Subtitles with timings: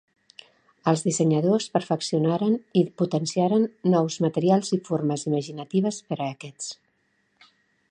[0.91, 7.53] Els dissenyadors perfeccionaren i potenciaren nous materials i formes imaginatives per a aquests.